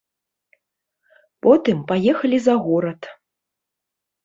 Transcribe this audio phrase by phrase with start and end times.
[1.47, 3.01] Потым паехалі за горад.